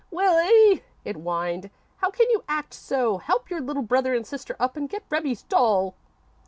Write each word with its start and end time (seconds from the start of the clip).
"Willie," 0.09 0.83
it 1.05 1.15
whined, 1.15 1.69
"how 1.97 2.09
can 2.09 2.27
you 2.31 2.43
act 2.49 2.73
so? 2.73 3.19
Help 3.19 3.51
your 3.51 3.61
little 3.61 3.83
brother 3.83 4.15
and 4.15 4.25
sister 4.25 4.55
up 4.59 4.75
and 4.75 4.89
get 4.89 5.05
Rebbie's 5.11 5.43
doll." 5.43 5.93